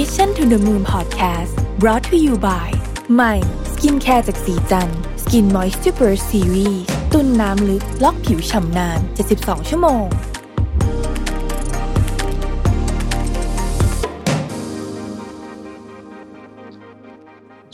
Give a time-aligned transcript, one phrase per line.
[0.00, 2.68] Mission to the Moon Podcast brought to you by
[3.14, 3.34] ใหม่
[3.72, 4.88] skincare จากศรีจัน
[5.22, 6.82] ทร์ Skin Moist Super Series
[7.12, 8.98] ตุนน้ำลึกล็อกผิวฉ่ำนาน
[9.34, 10.06] 72 ชั่วโมง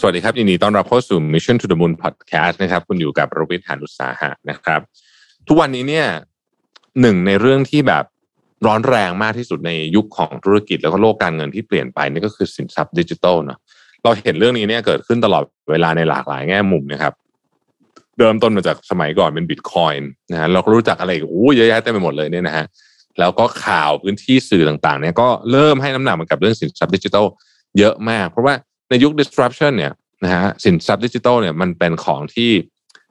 [0.00, 4.80] สวัสดีครับ ยินดีต้อนรับเข้าสู่ Mission to the Moon Podcast นะครับ คุณอยู่กับรวิศ หาญอุตสาหะนะครับ
[5.46, 6.06] ทุกวันนี้เนี่ย
[7.00, 8.04] หนึ่งในเรื่องที่แบบ
[8.66, 13.58] ร้อนแรงมากที่สุดในยุคของธุรกิจแล้วก็โลกการเงินที่เปลี่ยนไปนี่ก็คือสินทรัพย์ดิจิทัลเนาะ
[14.02, 17.14] เราเห็นเรื่องนี้เนี่ยเกิดขึ้นตลอดเวลาในหลากหลายแง่มุมนะครับ
[18.18, 22.64] เริ่มต้นมาจากสมัยก่อนเป็นบิตคอยน์นะฮะเราก็รู้จักอะไรโอ้เยอะแยะเต็มไปหมดเลยเนี่ยนะฮะ
[23.18, 27.26] แล้วก็ข่าวพื้นที่สื่อต่างๆเนี่ยก็เริ่มให้น้ำหนักมันกับเรื่องสินทรัพย์ดิจิทัล
[27.78, 28.54] เยอะมาก เพราะว่า
[28.88, 29.92] ในยุค disruption เนี่ย
[30.24, 32.50] นะฮะสินทรัพย์ดิจิทัลเนี่ยมันเป็นของที่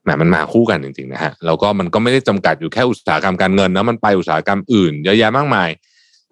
[0.10, 5.70] แหมมันมาคู่กันจริงๆนะฮะแล้วก็มันก็ไม่ได้จำกัดอยู่แค่อุตสาหกรรมการเงินนะมันไปอุตสาหกรรมอื่นเยอะแยะมากมาย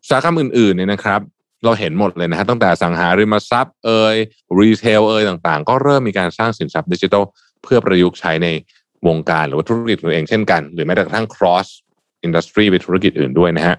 [0.01, 1.21] อุตสาหกรรมอื่นๆเนี่ยนะครับ
[1.65, 4.15] เราเห็นหมดเลยนะฮะตั้งแต่อสังหาริมทรัพย์เอ่ย
[4.59, 7.23] retail เอ่ยต่างๆ ก็เริ่มมีการสร้างสินทรัพย์ดิจิทัล
[7.63, 8.47] เพื่อประยุกต์ใช้ใน
[9.07, 11.67] วงการหรือว่าธุรกิจตัวเองเช่นกัน หรือแม้แต่กระทั่ง cross
[12.25, 13.75] industry ไปธุรกิจอื่นด้วยนะฮะ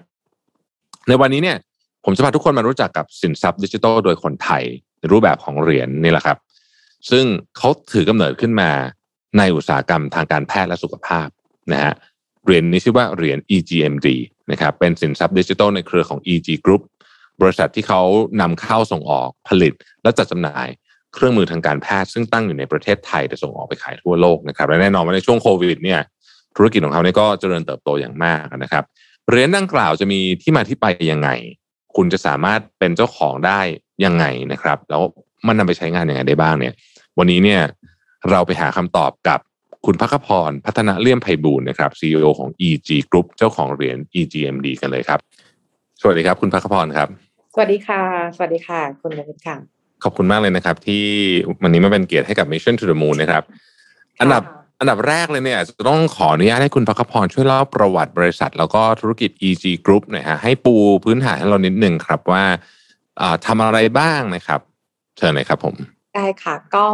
[1.07, 1.57] ในวันนี้เนี่ย
[2.05, 4.63] ผมจะพาทุกคนมารู้จักกับสินทรัพย์ดิจิทัลโดยคนไทย
[4.99, 6.37] ในรูปแบบของเหรียญนี่แหละครับ
[7.09, 7.25] ซึ่ง
[7.57, 8.69] เขาถือกำเนิดขึ้นมา
[9.37, 11.27] ในอุตสาหกรรมทางการแพทย์และสุขภาพ
[11.73, 11.93] นะฮะ
[12.43, 14.07] เหรียญนี้ชื่อว่าเหรียญ EGMD
[14.51, 16.81] นะครับเป็นสินทรัพย์ดิจิทัลในเครือของ EG Group
[17.41, 18.01] บริษัทที่เขา
[18.41, 20.67] นำเข้าส่งออกผลิต และจัดจำหน่าย
[21.13, 25.99] เครื่องมือทางการแพทย์ซึ่งตั้งอยู่ในประเทศไทยแต่ส่งออกไปขายทั่วโลกนะครับและแน่นอนว่าในช่วงโควิดเนี่ย
[26.55, 28.83] ธุรกิจของเขาเนี่ยก็เจริญเติบโตอย่างมากนะครับ
[29.29, 31.29] เหรียญดังกล่าวจะมีที่มาที่ไปยังไง
[31.95, 33.59] คุณจะสามารถเป็นเจ้าของได้
[34.05, 35.01] ยังไงนะครับ แล้ว
[35.47, 36.73] มันนำไปใช้งานยังไงได้บ้างเนี่ย
[37.17, 37.61] วันนี้เนี่ย
[38.29, 39.39] เราไปหาคำตอบกับ
[39.85, 45.19] คุณพักพรพัฒนาเลี่ยมไพบูลย์นะครับ CEO ของ EG Group เจ้าของเหรียญ EGMD กันเลยครับ
[46.01, 47.07] สวัสดีครับ คุณพักพรครับ
[47.53, 48.01] สวัสดีค่ะ
[48.35, 49.57] สวัสดีค่ะ คุณนวิทค่ะ
[50.03, 51.03] ขอบคุณมากเลยนะครับ ที่
[51.63, 53.43] วันนี้มาเป็นเกียรติให้กับ Mission to the Moon นะครับ
[54.21, 54.43] อันดับ
[54.79, 60.75] อันดับแรกเลยเนี่ยจะต้องขออนุญาตให้คุณพักพรช่วยเล่าประวัติบริษัท แล้วก็ธุรกิจ EG Group หน่อยฮะให้ปู
[61.05, 62.43] พื้นฐานให้เรานิดหนึ่งครับว่า
[63.45, 64.59] ทำอะไรบ้างนะครับ
[65.17, 65.75] เชิญเลยครับผม
[66.15, 66.85] ได้ค่ะก็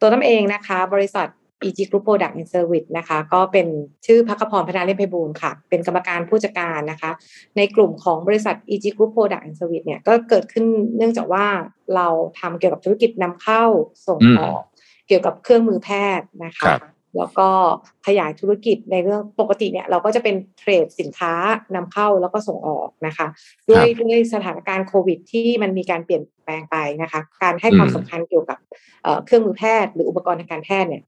[0.00, 1.28] ตัวน้ำเองนะคะ บริษัท
[1.62, 3.66] EG Group Product and Service นะคะ ก็เป็น
[4.06, 7.10] ชื่อพักพรพนาเล่นไพบูลค่ะ เป็นกรรมการผู้จัดการนะคะ
[7.56, 10.64] ในกลุ่มของบริษัท EG Group Product and Service เนี่ยก็เกิดขึ้น
[10.96, 11.46] เนื่องจากว่า
[11.94, 12.06] เรา
[12.38, 13.64] ทำเกี่ยวกับธุรกิจนำเข้า
[14.06, 14.62] ส่งออก
[15.08, 16.72] เกี่ยวกับเครื่องมือแพทย์นะคะ
[17.18, 17.48] แล้วก็
[18.06, 21.34] ขยายธุรกิจในเรื่องปกติเนี่ยเราก็จะเป็นเทรดสินค้า
[21.74, 23.26] นำเข้าแล้วก็ส่งออกนะคะ
[23.68, 28.58] ด้วยด้วยสถานการณ์โควิด ที่มันมีการเปลี่ยนแปลงไปนะคะ การให้ความสำคัญเกี่ยวกับ
[29.24, 31.02] เครื่องมือแพทย์ หรืออุปกรณ์ทางการแพทย์เนี่ย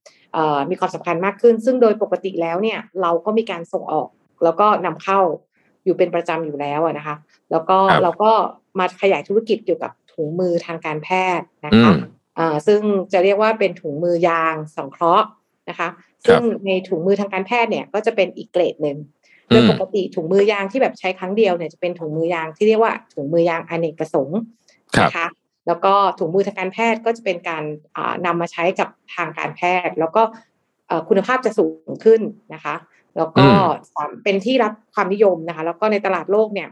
[0.70, 4.08] มีความสำคัญมากขึ้น ซึ่งโดยปกติแล้วเนี่ยเราก็มีการส่งออก
[4.44, 5.20] แล้วก็นำเข้า
[5.84, 7.16] อยู่เป็นประจำอยู่แล้วนะคะ
[7.50, 8.32] แล้วก็เราก็
[8.78, 11.08] มาขยายธุรกิจเกี่ยวกับถุงมือทางการแพ
[11.38, 11.92] ทย์นะคะ
[12.66, 12.80] ซึ่ง
[13.12, 15.26] จะเรียกว่าเป็นถุงมือยางสังเคราะห์
[15.68, 15.88] นะคะ
[16.28, 18.96] ซึ่งในถุงมือทางการแพทย์เนี่ยก็จะเป็นอีกเกรดหนึ่ง
[19.48, 24.38] โดยปกติถุงมือยางที่แบบใช้ครั้งเดียวเนี่ยจะเป็นถุงมือยางที่เรียกว่าถุงมือยางอเนกประสงค์
[25.04, 25.26] นะคะ
[25.66, 27.62] แล้วก็ถุงมือทางการแพทย์ก็จะเป็นการ
[28.26, 30.22] นำมาใช้กับทางการแพทย์ แล้วก็
[31.08, 32.20] คุณภาพจะสูงขึ้น
[32.54, 32.74] นะคะ
[33.16, 33.46] แล้วก็
[34.24, 36.68] เป็นที่รับความนิยมนะคะ แล้วก็ในตลาดโลกเนี่ย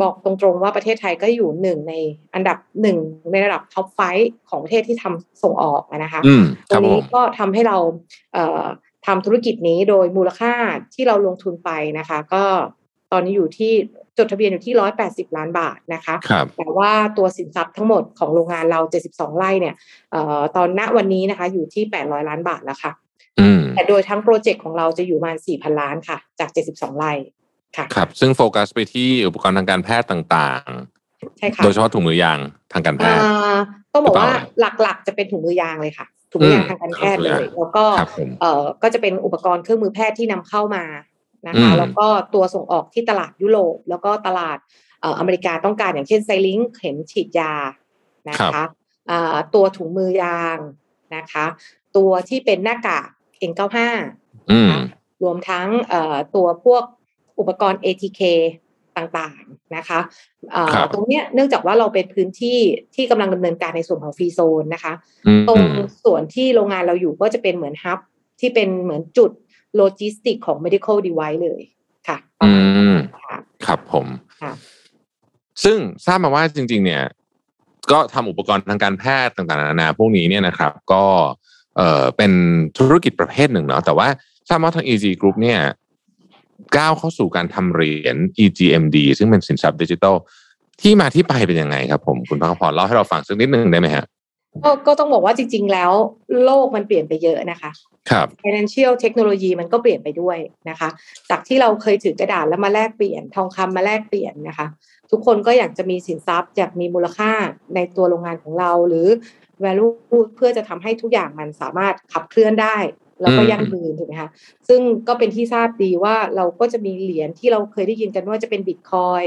[0.00, 1.94] บอกตรงๆว่าประเทศไทยก็อยู่หนึ่งใน
[2.34, 2.98] อันดับหนึ่ง
[3.30, 4.00] ในระดับท็อปไฟ
[4.48, 6.20] ของประเทศที่ทำส่งออกนะคะ
[6.70, 7.76] ตรงนี้ก็ทำให้เรา
[9.06, 10.52] ทำธุรกิจนี้โดยมูลค่า
[10.94, 12.44] ที่เราลงทุนไปนะคะ ก็
[13.12, 13.72] ตอนนี้อยู่ที่
[14.18, 16.14] จดทะเบียนอยู่ที่ร้อยแปดสิบล้านบาทนะคะ
[16.56, 19.74] แต่ว่าตัวสินทรัพย์ทั้งหมดของโรงงานเราเจ็ดสิบสองไร่เนี่ย
[20.56, 22.92] ตอนณวันนี้นะคะ อยู่ที่แปดร้อยล้านบาทแล้วค่ะ
[23.74, 27.12] แต่โดยทั้งโปรเจกต์ของเราจะอยู่ประมาณสี่พันล้านค่ะ จากเจ็ดสิบสองไร่
[27.76, 32.38] ค่ะครับ ซึ่งโฟกัสไปที่อุปกรณ์ทางการแพทย์ต่างๆใช่ค่ะโดยเฉพาะถุงมือยาง
[32.72, 33.22] ทางการแพทย์
[33.92, 34.32] ต้องบอกว่า
[34.82, 37.84] หลักๆ จะเป็นถุงมือยางเลยค่ะถุงมือยางทางการแพทย์เลยแล้วก็
[38.40, 40.84] เอ่อก็จะเป็นอุปกรณ์เครื่องมือแพทย์ที่นำเข้ามา
[41.48, 44.58] นะคะแล้วก็ตัวส่งออกที่ตลาดยุโรปแล้วก็ตลาด
[45.18, 47.54] อเมริกาต้องการอย่างเช่นไซลิงเข็มฉีดยา
[48.30, 48.62] นะคะ
[49.54, 50.58] ตัวถุงมือยาง
[51.16, 51.46] นะคะ
[51.96, 53.06] ตัวที่เป็นหน้ากาก
[53.50, 53.78] N95
[55.22, 55.68] รวมทั้ง
[56.36, 56.82] ตัวพวก
[57.38, 58.20] อุปกรณ์ ATK
[58.96, 60.00] ต่างๆนะคะ
[60.92, 62.58] ตรงเนี้ยเนื่องจากว่าเราเป็นพื้นที่
[62.94, 64.92] ที่กำลังดำเนินการในส่วนของ free zone นะคะ
[65.48, 65.62] ตรง
[66.04, 67.98] ส่วนที่โรงงานเราอยู่ก็จะเป็นเหมือน hub
[68.40, 69.30] ที่เป็นเหมือนจุด
[69.76, 71.62] โลจิสติกของ medical device เลย
[72.08, 72.52] ค่ะอื
[72.94, 72.96] ม
[73.66, 74.06] ครับผม
[75.64, 77.02] ซึ่งทราบมาว่าจริง ๆ เนี่ย
[77.92, 81.04] ก็ทำอุปกรณ์ทางการแพทย์ต่างๆนานาพวกนี้เนี่ยนะครับ ก็
[81.76, 82.32] เอ่อเป็น
[82.78, 84.08] ธุรกิจประเภทหนึ่งเนาะแต่ว่า
[84.48, 85.60] ทราบว่าทาง EG Group เนี่ย
[86.76, 90.16] ก้าวเข้าสู่การทำเหรียญ EGMD ซึ่งเป็นสินทรัพย์ดิจิทัล
[90.82, 94.04] ที่มาที่ไปเป็นยังไงครับผมคุณพักพรเล่าให้เราฟังสักนิดนึงได้ไหมฮะ
[94.64, 95.92] ก็ก็ต้องบอกว่าจริง ๆ แล้ว
[96.44, 97.70] โลกมันเปลี่ยนไปเยอะนะคะ
[98.10, 100.38] ครับ financial เทคโนโลยีมันก็เปลี่ยนไปด้วย
[100.70, 100.88] นะคะ
[101.30, 104.66] จากที่เราเคยถือกระดาษแล้วมาแลกเปลี่ยน ทองคำมาแลกเปลี่ยนนะคะ
[105.10, 107.32] ทุกคนก็อยากจะมีสินทรัพย์ อยากมีมูลค่า
[107.74, 109.06] ในตัวโรงงานของเราหรือ
[109.64, 109.92] value
[110.36, 112.76] เพื่อจะทำให้ทุกอย่างมันสามารถขับเคลื่อนได้
[113.20, 114.30] แล้วก็อืมยั่งยืนถูกไหมคะ
[114.68, 119.22] ซึ่งก็เป็นที่ทราบดีว่าเราก็จะมีเหรียญที่เราเคยได้ยินกันว่าจะเป็นบิตคอย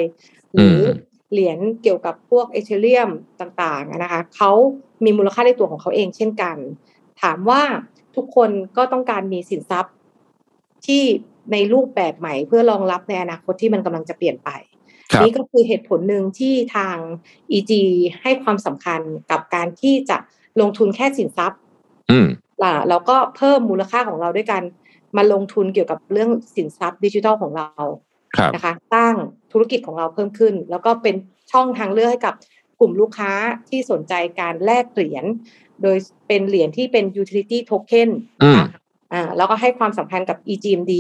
[0.54, 0.90] หรืออ
[1.32, 3.10] เหรียญเกี่ยวกับพวกเอเธเรียม
[3.42, 4.52] ต่างๆอะนะคะเขา
[5.04, 6.58] มีมูลค่าในตัวของเขาเองเช่นกัน
[7.22, 7.62] ถามว่า
[8.16, 9.94] ทุกคนก็ต้องการมีสินทรัพย์
[10.86, 11.04] ที่
[11.52, 14.50] ในรูปแบบใหม่เพื่อรองรับในอนาคตที่มันกำลังจะเปลี่ยนไป
[15.12, 16.98] ครับนี่ก็คือเหตุผลหนึ่งที่ทาง
[17.52, 17.72] EG
[18.22, 19.02] ให้ความสำคัญ
[19.32, 20.18] กับการที่จะ
[20.62, 21.60] ลงทุนแค่สินทรัพย์
[22.12, 22.28] อืม
[22.64, 24.62] ล่ะแล้วก็เพิ่มมูลค่าของเราด้วยกัน
[25.18, 27.68] มาลงทุนเกี่ยวกับเรื่องสินทรัพย์ดิจิทัลของเรา
[28.38, 29.14] ครับนะคะสร้าง
[29.52, 31.16] ธุรกิจของเราเพิ่มขึ้น แล้วก็เป็น
[31.52, 32.34] ช่องทางเลือกให้กับ
[32.80, 33.32] กลุ่มลูกค้า
[33.70, 35.26] ที่สนใจการแลกเหรียญ
[35.84, 35.98] โดย
[36.28, 38.10] เป็นเหรียญที่เป็น utility token
[38.40, 38.68] นะคะ
[39.14, 40.94] อ่าแล้วก็ให้ความสำคัญกับ EGMD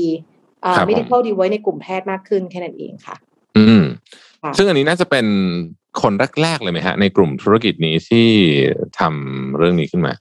[0.63, 3.15] อ่าครับผม medical device ในกลุ่มแพทย์มากขึ้นแค่นั้นเองค่ะ
[3.57, 3.83] อืม
[4.43, 5.25] ค่ะซึ่งอันนี้น่าจะเป็น
[6.01, 8.27] คนแรก ๆ เลยไหมฮะ ในกลุ่มธุรกิจนี้ที่
[8.99, 10.13] ทำเรื่องนี้ขึ้นมา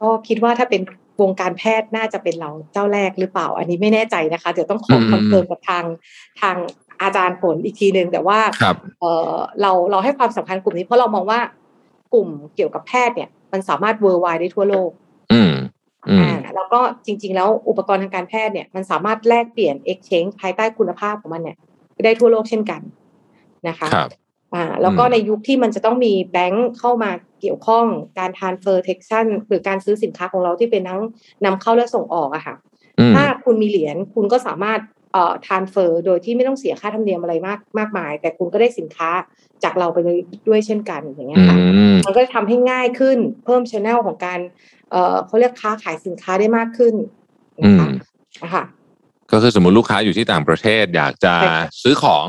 [0.00, 0.82] ก็คิดว่าถ้าเป็น
[1.20, 5.84] วงการแพทย์น่าจะเป็นเราเจ้าแรกหรือเปล่า อันนี้ไม่แน่ใจนะคะ เดี๋ยวต้องขออืม confirm กับทาง
[6.40, 6.56] ทาง
[7.02, 11.40] อาจารย์ผลอีกทีหนึ่งแต่ว่าครับเออเราเราให้ความสำคัญกลุ่มนี้เพราะเรามองว่า
[12.14, 14.90] กลุ่มเกี่ยวกับแพทย์เนี่ย มันสามารถ worldwide ได้ทั่วโลก
[15.32, 15.52] อืม
[16.08, 21.56] อืมอ่าแล้วก็จริง ๆ แล้วอุปกรณ์ทางการแพทย์เนี่ยมันสามารถแลกเปลี่ยน exchange ภายใต้คุณภาพของมันเนี่ย
[22.04, 22.80] ได้ทั่วโลกเช่นกัน
[23.68, 24.10] นะคะครับ
[24.54, 27.10] อ่าแล้วก็อืมในยุคที่มันจะต้องมีแบงค์เข้ามา
[27.40, 27.86] เกี่ยวข้อง
[28.18, 31.00] การ transfer taxation หรือการซื้อสินค้าของเราที่เป็นทั้ง
[31.44, 32.54] นำเข้าและส่งออกอะค่ะ
[32.98, 34.80] อืมถ้าคุณมีเหรียญคุณก็สามารถ
[35.12, 39.10] เอ่อ transfer โดยที่ไม่ต้องเสียค่าธรรมเนียมอะไรมากมากมาย แต่คุณก็ได้สินค้า
[39.64, 40.18] จากเราไปเลย
[40.48, 41.56] ด้วยเช่นกันอย่างเงี้อืยค่ะ
[41.94, 44.40] มมันก็จะทำให้ง่ายขึ้นเพิ่มช anel ของการ
[44.90, 46.94] เอ่อเขาเรียกค้าขายสินค้าได้มากขึ้น
[47.60, 47.92] อืนะคะม
[48.42, 48.64] นะคะ
[49.32, 52.26] ก็คือสมมติลูกค้าอยู่ที่ต่างประเทศอยากจะใช่ค่ะซื้อของ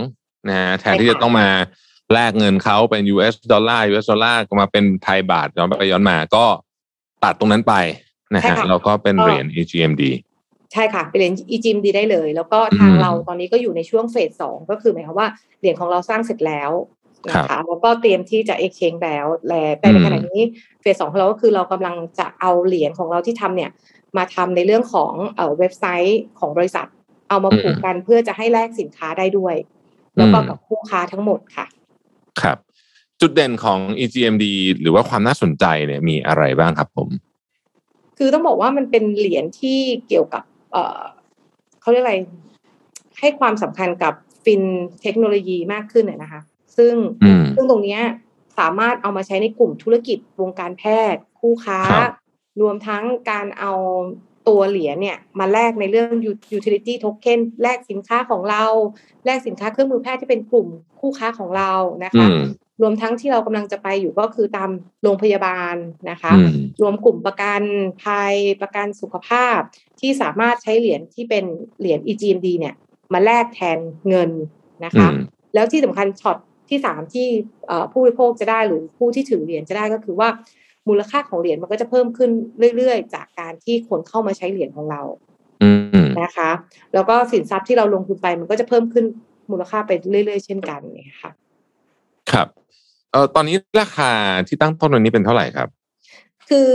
[0.49, 1.47] นะฮะแทนที่ใช่ค่ะจะต้องมา
[2.13, 6.45] แลกเงินเขาเป็น US ดอลลาร์ US ดอลลาร์ก็มาเป็นไทยบาทย้อนไปย้อนมาก็
[7.23, 7.73] ตัดตรงนั้นไป
[8.35, 10.03] นะฮะแล้วก็เป็นเหรียญ EGMD
[10.73, 15.27] ใช่ค่ะไปเรียน eGMD ได้เลย แล้วก็ทางอืมเราตอนนี้ก็อยู่ในช่วงเฟสสองก็คือหมายความว่า
[15.59, 16.71] เหรียญของเราสร้างเสร็จแล้ว
[17.27, 20.41] นะครัคะบแล้วก็เตรียมที่จะ exchange แล้วแต่แต่อืในมขณะนี้
[20.81, 23.71] เฟสสองของเราก็คือเรากำลังจะเอาเหรียญของเราที่ทำเนี่ย
[24.17, 26.87] มาทำในเรื่องของเอ่อเว็บไซต์ของบริษัท
[27.29, 29.55] เอามาผูกกันเพื่อจะให้แลกสินค้าได้ด้วย
[30.17, 31.65] แล้วก็กับคู่ค้าทั้งหมดค่ะ
[32.41, 32.57] ครับ
[33.21, 34.45] จุดเด่นของ EGMD
[34.81, 37.09] หรือว่าความน่าสนใจเนี่ยมีอะไรบ้างครับผม
[38.17, 41.01] คือต้องบอกว่ามันเป็นเหรียญที่เกี่ยวกับเอ่อ
[41.81, 42.15] เขาเรียกอะไร
[43.19, 44.13] ให้ความสำคัญกับ
[44.43, 44.63] ฟิน
[45.01, 46.41] เทคโนโลยีมากขึ้นน่ะนะคะ
[46.77, 46.93] ซึ่ง
[47.23, 48.01] อืมซึ่งตรงเนี้ย
[48.59, 50.83] สามารถเอามาใช้ในกลุ่มธุรกิจวงการแพ
[51.13, 52.13] ทย์ คู่ค้าครับ
[52.61, 53.73] รวมทั้งการเอา
[54.47, 56.15] ตัวเหรียญเนี่ยมาแลกในเรื่อง
[56.57, 58.63] utility token แลกสินค้าของเรา
[59.25, 60.67] แลกสินค้าเครื่องมือแพทย์ที่เป็นกลุ่ม
[60.99, 61.71] คู่ค้าของเรา
[62.05, 62.41] นะคะอืม
[62.81, 64.69] รวมทั้งที่เรากำลังจะไปอยู่ก็คือตาม
[65.03, 65.75] โรงพยาบาล
[66.09, 66.51] นะคะอืม
[66.81, 67.61] รวมกลุ่มประกัน
[68.03, 69.59] ภัยประกันสุขภาพ
[69.99, 71.45] ที่สามารถใช้เหรียญที่เป็น
[71.79, 72.75] เหรียญ EGMD เนี่ย
[73.13, 73.79] มาแลกแทน
[74.09, 74.31] เงิน
[74.85, 75.17] นะคะอืม
[75.53, 76.37] แล้วที่สำคัญช็อต
[76.69, 77.27] ที่สามที่
[77.67, 80.29] เอ่อผู้บริโภคจะได้หรือผู้ที่ถือเหรียญจะได้ก็คือว่า
[80.87, 82.29] มูลค่าของเหรียญมันก็จะเพิ่มขึ้น
[82.75, 85.01] เรื่อยๆ จากการที่คนเข้ามาใช้เหรียญของเรา
[85.63, 85.71] อื
[86.03, 86.49] มนะคะ
[86.93, 89.05] แล้วก็สินทรัพย์ที่เราลงทุนไปมันก็จะเพิ่มขึ้น
[89.51, 91.31] มูลค่าไปเรื่อยๆ เช่นกันเนี่ยค่ะ
[92.31, 92.47] ครับ
[93.11, 94.11] เอ่อตอนนี้ราคา
[94.47, 95.69] ที่ตั้งต้นวันนี้เป็นเท่าไหร่ครับ
[96.49, 96.71] คือ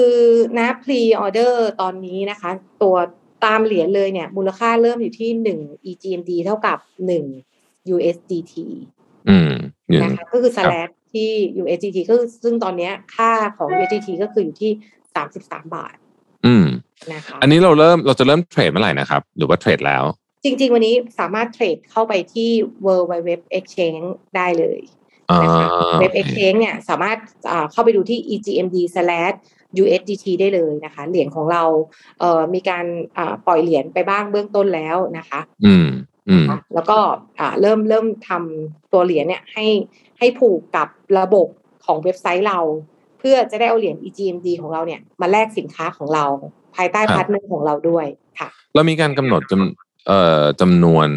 [0.59, 2.51] นะ pre order ตอนนี้นะคะ
[2.83, 2.97] ตัว
[3.45, 5.59] ตามเหรียญเลยเนี่ย มูลค่าเริ่มอยู่ที่หนึ่ง
[5.91, 7.25] EGMD เท่ากับหนึ่ง
[7.95, 8.55] USDT
[9.29, 9.53] อืม
[9.89, 11.31] หนึ่งนะคะก็คือ slash ที่
[11.63, 14.73] USDT ก็คือซึ่งตอนเนี้ยค่าของ USDT ก็คืออยู่ที่
[15.15, 15.97] สามสิบสามบาท
[16.47, 16.67] อืม
[17.13, 20.05] นะคะอันนี้เราเริ่มเราจะเริ่มเทรดเมื่อไหร่นะครับ หรือว่าเทรดแล้ว
[20.45, 22.51] จริง ๆ วันนี้สามารถเทรดเข้าไปที่
[22.85, 24.07] World Wide Web Exchange
[24.37, 24.81] ได้เลย
[25.31, 25.67] อ่านะคะ
[26.01, 27.19] เว็บโอเค Exchange เนี่ยสามารถ
[27.51, 29.37] อ่าเข้าไปดูที่ EGMD slash
[29.83, 31.65] USDT ได้เลยนะคะ เหรียญของเรา
[32.21, 32.85] เอ่อมีการ
[33.19, 35.87] อ่าปล่อยเหรียญไปบ้างเบื้องต้นแล้วนะคะ อืม
[36.29, 36.99] อืมนะคะแล้วก็
[37.41, 39.67] อ่าเริ่มเริ่มทำตัวเหรียญเนี่ยให้
[40.19, 41.49] ให้ผูกกับระบบ
[41.85, 42.61] ของเว็บไซต์เรา
[43.19, 46.25] เพื่อจะได้เอาเหรียญ EGMD ของเราเนี่ยมาแลกสินค้าของเรา
[46.77, 48.07] ภายใต้ครับ partner ของเราด้วย
[48.39, 51.09] ค่ะเรามีการกำหนดจำเอ่อจำนวน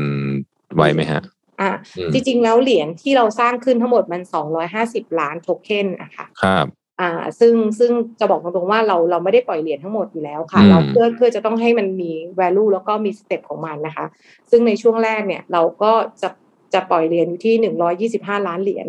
[0.75, 1.21] ไว้ไหมฮะ
[1.61, 4.21] อ่าอืมจริงๆแล้วเหรียญที่เราสร้างขึ้นทั้งหมดมัน
[4.69, 6.65] 250ล้านโทเค็นอะค่ะครับ
[6.99, 14.05] อ่าซึ่งซึ่งจะบอกตรงๆว่าเราเราไม่ได้ปล่อยเหรียญทั้งหมดอยู่แล้วค่ะอืมเราเพื่อเพื่อจะต้องให้มันมี value แล้วก็มีสเต็ปของมันนะคะ
[14.51, 15.91] ซึ่งในช่วงแรกเนี่ยเราก็
[16.21, 16.29] จะ
[16.73, 18.87] จะปล่อยเหรียญอยู่ที่หนึ่งร้อยี่สิบห้าล้านเหรียญ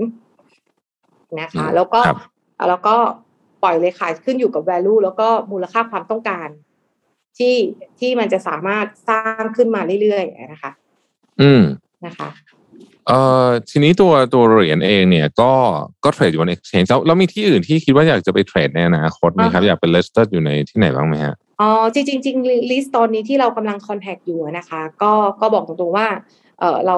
[1.41, 2.19] นะคะอืมแล้วก็ครับ
[2.69, 2.97] แล้วก็
[3.63, 6.49] ปล่อยเลยค่ะขึ้นอยู่กับ value แล้วก็มูลค่าความต้องการ
[7.39, 7.55] ที่
[8.01, 10.71] ที่มันจะสามารถสร้างขึ้นมาเรื่อยๆนะคะ
[11.41, 11.63] อืม
[12.07, 12.29] นะคะ
[13.07, 15.53] เอ่อทีนี้ตัวตัวเหรียญเองเนี่ยก็
[16.05, 22.37] ก็เทรดอยู่บน exchange แล้วแล้วมีที่อื่นที่คิดว่าอยากจะไปเทรดในอนาคตไหมครับอ่าฮะอยากเป็น listed อยู่ในที่ไหนบ้างไหมฮะ อ๋อจริงจริง
[22.71, 26.09] ลิสต์ตอนนี้ที่เรากำลังคอนแทคอยู่อะนะคะ ก็ก็บอกตรงๆว่า
[26.61, 26.97] เออเรา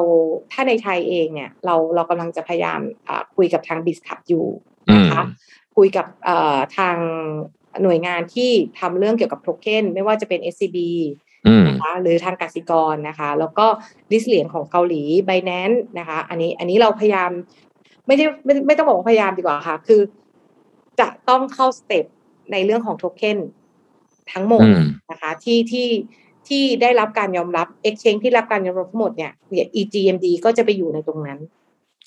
[0.52, 4.47] ถ้าในไทยเองเนี่ยเราเรากำลังจะพยายามอ่าคุยกับทาง Bitkub อยู่
[4.95, 5.23] นะคะ
[5.76, 6.97] คุยกับเอ่อทาง
[7.83, 8.50] หน่วยงานที่
[8.81, 10.78] ทำเรื่องเกี่ยวกับโทเค็นไม่ว่าจะเป็น SCB
[11.47, 13.66] อืมนะคะหรือทางกสิกรนะคะ แล้วก็
[14.12, 17.31] list เหรียญของเกาหลี Binance นะคะ อันนี้อันนี้เราพยายาม
[18.07, 20.00] ไม่ได้ไม่ไม่ต้องบอกว่าพยายามดีกว่าค่ะ คือ
[21.00, 22.04] จะต้องเข้า step
[22.52, 23.38] ในเรื่องของโทเค็น
[24.32, 25.88] ทั้งหมดอืมนะคะที่ที่
[26.48, 31.38] ที่ได้รับการยอมรับ Exchange ที่รับการยอมรับทั้งหมดเนี่ยเนี่ย EGMD ก็จะไปอยู่ในตรงนั้น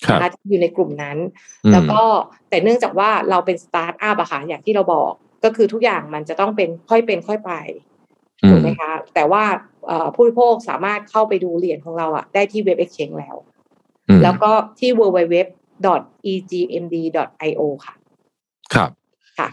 [0.04, 1.16] ครับนะคะอยู่ในกลุ่มนั้น
[1.64, 2.02] อืมแล้วก็
[2.48, 5.12] แต่เนื่องจากว่าเราเป็นสตาร์ทอัพอะค่ะอย่างที่เราบอก
[5.44, 7.52] ก็คือทุกอย่างมันจะต้องเป็นค่อยเป็นค่อยไป
[8.42, 9.44] อืมถูกไหมคะ แต่ว่า
[9.86, 13.36] เอ่อผู้บริโภคสามารถเข้าไปดูเหรียญของเราอะได้ที่เว็บ Exchange แล้ว
[14.08, 17.94] อืมแล้วก็ที่ www.egmd.io ค่ะ
[18.74, 18.90] ครับ
[19.38, 19.48] ค่ะ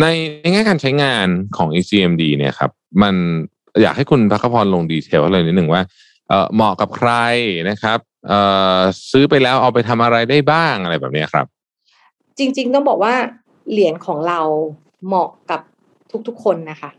[0.00, 0.06] ใน
[0.42, 2.70] ในแง่การใช้งานของ ECMD เนี่ยครับ
[3.02, 3.14] มัน
[3.82, 5.82] อยากให้คุณพักพรลงดีเทลเลยนิดหนึ่งว่า
[6.28, 7.10] เอ่อเหมาะกับใคร
[7.70, 8.40] นะครับเอ่
[8.76, 8.78] อ
[9.10, 11.46] ซื้อไปแล้วเอาไปทำอะไรได้บ้างอะไรแบบเนี้ยครับ
[12.38, 13.14] จริง ๆ ต้องบอกว่า
[13.70, 14.40] เหรียญของเรา
[15.06, 15.60] เหมาะกับ
[16.28, 16.90] ทุกๆคนนะคะ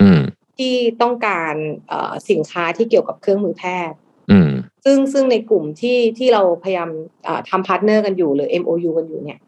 [0.00, 0.20] อืม
[0.58, 1.54] ที่ต้องการ
[1.88, 3.98] เอ่อสินค้าที่เกี่ยวกับเครื่องมือแพทย์
[4.30, 4.50] อืม
[4.84, 6.90] ซึ่งซึ่งในกลุ่มที่ที่เราพยายาม
[7.26, 9.40] อ่าทำ partner กันอยู่หรือ MOU กันอยู่เนี่ย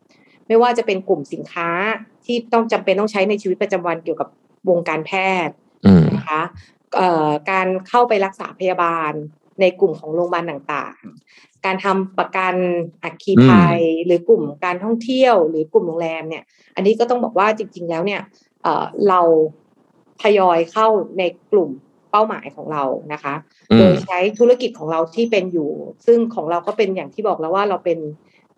[0.52, 1.68] ไม่ว่าจะเป็นกลุ่มสินค้า
[2.26, 4.28] ที่ต้องจำเป็นต้องใช้ในชีวิตประจำวันเกี่ยวกับ
[4.70, 5.12] วงการแพ
[5.46, 5.54] ทย์
[5.86, 6.42] อืมนะคะ
[6.96, 9.12] เอ่อการเข้าไปรักษาพยาบาล
[9.60, 12.54] ในกลุ่มของโรงพยาบาลต่างๆ การทำประกัน
[13.04, 16.44] อัคคีภัยหรือกลุ่มการท่องเที่ยว หรือกลุ่มโรงแรมเนี่ย
[16.76, 18.20] อันนี้ก็ต้องบอกว่าจริง ๆ แล้วเนี่ย
[18.62, 19.20] เอ่อเรา
[20.22, 20.86] ทยอยเข้า
[21.18, 21.70] ในกลุ่ม
[22.10, 22.82] เป้าหมายของเรา
[23.12, 23.34] นะคะ
[23.70, 25.70] อืโดมยใช้ธุรกิจของเราที่เป็นอยู่
[26.06, 27.98] ซึ่งของเราก็เป็นอย่างที่บอกแล้วว่าเราเป็น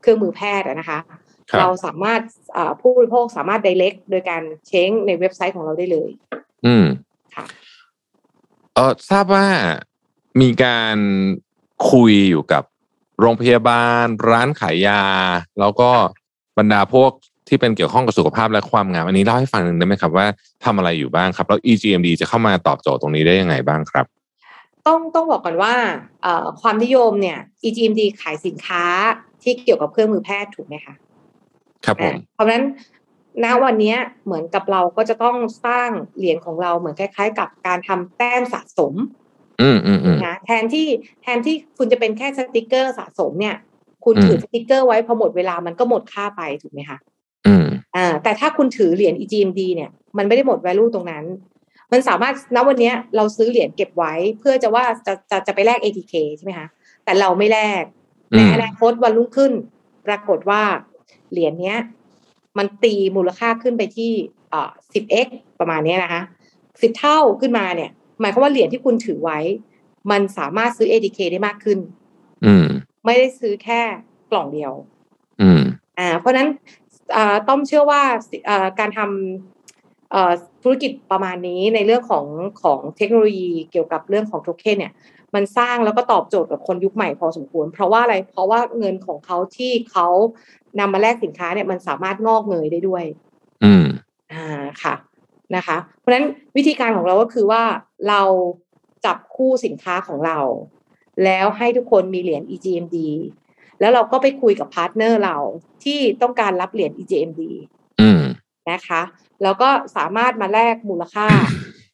[0.00, 1.20] เครื่องมือแพทย์อะนะคะครับ
[1.58, 2.20] เราสามารถ
[2.56, 6.10] อ่าผู้บริโภคสามารถ direct โดยการเช้งในเว็บไซต์ของเราได้เลย
[6.66, 6.86] อืม
[7.34, 7.44] ค่ะ
[8.74, 9.46] เออทราบว่า
[10.40, 10.96] มีการ
[11.90, 12.62] คุยอยู่กับ
[13.20, 15.02] โรงพยาบาล ร้านขายยา
[15.60, 15.90] แล้วก็
[16.58, 17.10] บรรดาพวก
[17.48, 20.26] ที่เป็นเกี่ยวข้องกับสุขภาพและความงาม อันนี้เล่าให้ฟังหนึ่งได้ไหมครับว่า
[20.64, 24.06] ทำอะไรอยู่บ้างครับ แล้ว EGMD จะเข้ามาตอบโจทย์ตรงนี้ได้ยังไงบ้างครับ
[24.86, 25.74] ต้องต้องบอกก่อนว่า
[26.22, 28.84] เอ่อความนิยมเนี่ย EGMD ขายสินค้า
[29.42, 30.94] ที่เกี่ยวกับเครื่องมือแพทย์ถูกไหมคะ
[31.84, 32.64] ครับผมอ่าเพราะฉะนั้น
[33.44, 35.36] ณวันเนี้ยเหมือนกับเราก็จะต้อง
[35.66, 38.94] สร้างเหรียญของเราเหมือนคล้าย ๆ กับการทำแต้มสะสม
[39.62, 40.86] อืมอืมอืมนะแทนที่
[41.22, 43.56] แทนที่คุณจะเป็นแค่สติกเกอร์สะสมเนี่ย
[44.04, 46.98] คุณอืมถือสติกเกอร์ไว้พอหมดเวลามันก็หมดค่าไปถูกไหมคะ
[47.46, 51.24] อืมอ่า แต่ถ้าคุณถือเหรียญ EGMD เนี่ยมันไม่ได้หมด value ตรงนั้น
[51.92, 56.68] มันสามารถณวันเนี้ยเราซื้อเหรียญเก็บไว้ เพื่อจะว่าจะจะจะไปแลก ATK ใช่ไหมคะ
[57.04, 57.84] แต่เราไม่แลก
[58.32, 59.52] อืในมอนาคตวันรุ่งขึ้น
[60.06, 60.62] ปรากฏว่า
[61.30, 61.78] เหรียญเนี้ย
[62.58, 64.10] มันตีมูลค่าขึ้นไปที่
[64.52, 65.28] อ่า 10x
[65.60, 66.22] ประมาณเนี้ยนะคะ
[66.82, 67.90] สิบเท่าขึ้นมาเนี่ย
[68.20, 69.38] หมายความว่าเหรียญที่คุณถือไว้
[70.10, 71.78] มันสามารถซื้อ ATK ได้มากขึ้น
[72.44, 72.66] อืม
[73.04, 73.80] ไม่ได้ซื้อแค่
[74.30, 74.72] กล่องเดียว
[75.40, 75.62] อืม
[75.98, 76.48] อ่า เพราะฉะนั้น
[77.16, 82.26] อ่าต้อมเชื่อว่าสิอ่าการทำเอ่อธุรกิจประมาณนี้ในเรื่องของ
[82.62, 84.92] ของเทคโนโลยีเกี่ยวกับเรื่องของโทเค็นเนี่ย
[85.34, 90.06] มันสร้างแล้วก็ตอบโจทย์กับคนยุคใหม่พอสมควร เพราะว่าอะไรเพราะว่าเงินของเขาที่เขา
[90.78, 93.04] นำมาแลกสินค้าเนี่ยมันสามารถงอกเงยได้ด้วย
[93.64, 93.84] อืม
[94.32, 94.46] อ่า
[94.82, 94.94] ค่ะ
[95.56, 96.26] นะคะ เพราะฉะนั้น
[96.56, 97.62] วิธีการของเราก็คือว่า
[98.08, 98.22] เรา
[99.04, 100.38] จับคู่สินค้าของเรา
[101.24, 102.96] แล้วให้ทุกคนมีเหรียญ EGMD
[103.80, 105.36] แล้วเราก็ไปคุยกับ partner เรา
[105.84, 107.40] ที่ต้องการรับเหรียญ EGMD
[108.00, 108.22] อืม
[108.70, 109.02] นะคะ
[109.42, 111.26] แล้วก็สามารถมาแลกมูลค่า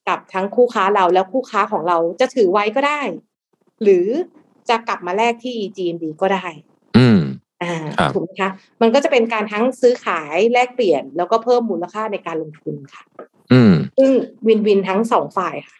[0.09, 3.01] กับทั้งคู่ค้าเราแล้วคู่ค้าของเราจะถือไว้ก็ได้
[3.83, 4.07] หรือ
[4.69, 6.47] จะกลับมาแลกที่ EGMD ก็ได้
[6.99, 7.21] อืม
[7.63, 13.03] อ่าครับถูกไหมคะ มันก็จะเป็นการทั้งซื้อขายแลกเปลี่ยน แล้วก็เพิ่มมูลค่าในการลงทุนค่ะ
[13.53, 14.11] อืมซึ่ง
[14.47, 15.77] วินวินทั้งสองฝ่ายค่ะ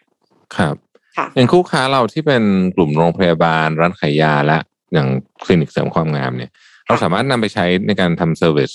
[0.57, 0.75] ครับ
[1.17, 2.43] ค่ะอย่างคู่ค้าเราที่เป็น
[2.75, 4.57] กลุ่มโรงพยาบาลร้านขายยาและ
[4.93, 5.07] อย่าง
[5.43, 6.51] คลินิกเสริมความงามเนี่ย
[6.87, 8.71] เราสามารถนำไปใช้ในการทำ service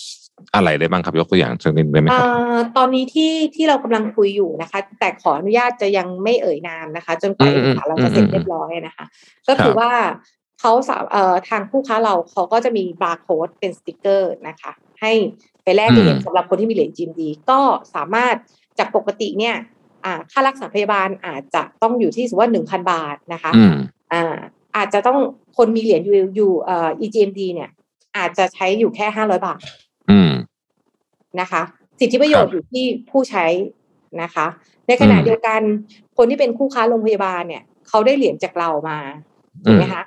[0.56, 9.04] อะไรได้บ้างครับยกตัวอย่างสักนิดได้ไหมครับเอ่อตอนนี้ที่ที่เรากำลังคุยอยู่นะคะ แต่ขออนุญาตจะยังไม่เอ่ยนามนะคะ จนกว่าอืมเอมกสารเราจะเสร็จอืมเรียบร้อยนะคะ
[9.48, 9.92] ก็คือครับว่า
[10.60, 15.12] เขาสาเอ่อทางผู้ค้าเราเขาก็จะมีบาร์โค้ดเป็นสติกเกอร์นะคะ ให้
[15.64, 17.60] ไปแลกเหรียญสำหรับคนที่มีเหรียญ EGMD ก็
[17.94, 18.34] สามารถ
[18.78, 19.56] จากปกติเนี่ย
[20.04, 23.74] อ่าค่ารักษาพยาบาลอาจจะต้องอยู่ที่สมมติว่าหนึ่งพันบาทนะคะอืม
[24.12, 24.36] อ่า
[24.76, 25.18] อาจจะต้อง
[25.56, 27.70] คนมีเหรียญอยู่อยู่เอ่อ EGMD เนี่ย
[28.16, 29.60] อาจจะใช้อยู่แค่ห้าร้อยบาท
[30.10, 30.30] อืม
[31.40, 31.62] นะคะ
[32.00, 33.46] สิทธิประโยชน์อยู่ที่ผู้ใช้
[34.22, 34.46] นะคะ
[34.86, 35.60] ในขณะอืมเดียวกัน
[36.16, 38.98] คนที่เป็นคู่ค้าโรงพยาบาลเนี่ยเขาได้เหรียญจากเรามา
[39.66, 40.02] อืถูกมไหมคะ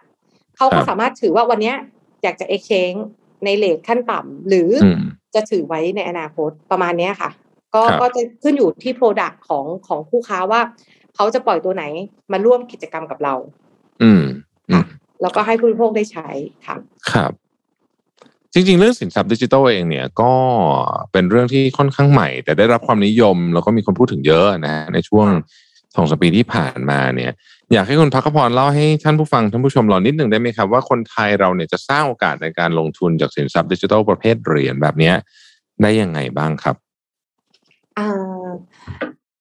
[0.58, 1.76] เขาคก็รับสามารถถือว่าวันเนี้ย
[2.24, 3.00] อยากจะ exchange
[3.46, 5.02] ในเลทขั้นต่ำหรือออืม
[5.36, 7.30] จะถือไว้ในอนาคตประมาณเนี้ยค่ะ
[7.76, 10.62] ก็ครับก็จะขึ้นอยู่ที่ Product ของของคู่ค้าว่า
[11.16, 11.84] เขาจะปล่อยตัวไหน
[12.32, 13.36] มาร่วมกิจกรรมกับเรา
[14.04, 14.24] อืม
[14.70, 14.84] อืม
[15.22, 16.28] แล้วก็ให้ผู้บริโภคได้ใช้
[16.68, 16.76] ค่ะ
[17.12, 17.32] ครับ
[18.54, 20.34] จริงๆ เรื่องสินทรัพย์ดิจิทัลเองเนี่ยก็
[21.12, 25.28] เป็นเรื่องที่ค่อนข้างใหม่ แต่ได้รับความนิยม แล้วก็มีคนพูดถึงเยอะนะในช่วง
[25.96, 27.32] สองสามปีที่ผ่านมาเนี่ย
[27.74, 35.16] อยากให้คุณพักขพรเล่าให้ท่านผู้ฟังท่านผู้ชมเรานิดหนึ่งได้ไหมครับ ว่าคนไทยเราเนี่ยจะสร้างโอกาสในการลงทุนจากสินทรัพย์ดิจิทัลประเภทเหรียญแบบเนี้ย
[35.82, 36.76] ได้ยังไงบ้างครับ
[37.98, 38.48] อ่า